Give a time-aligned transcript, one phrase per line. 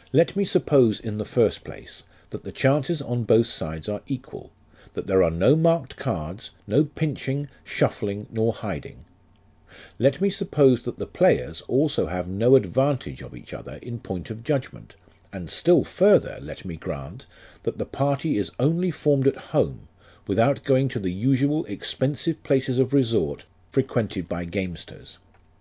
[0.12, 4.52] "Let me suppose, in the first place, that the chances on both sides are equal,
[4.94, 9.04] that there are no marked cards, no pinching, shuffling, nor hiding;
[9.98, 14.30] let me suppose that the players also have no advantage of each other in point
[14.30, 14.94] of judgment,
[15.32, 17.26] and still further let me grant,
[17.64, 19.88] that the party is only formed at home,
[20.28, 25.18] without going to the usual, expensive places of resort frequented by gamesters.